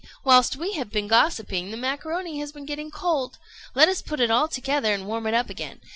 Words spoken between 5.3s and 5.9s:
up again.